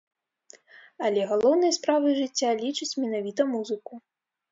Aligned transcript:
Але 1.09 1.21
галоўнай 1.31 1.75
справай 1.79 2.13
жыцця 2.21 2.49
лічыць 2.63 2.89
менавіта 3.05 3.41
музыку. 3.53 3.93